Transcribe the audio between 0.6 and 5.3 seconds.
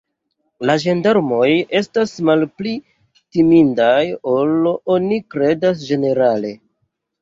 La ĝendarmoj estas malpli timindaj, ol oni